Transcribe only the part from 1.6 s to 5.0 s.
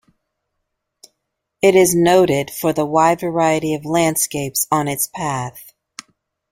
It is noted for the wide variety of landscapes on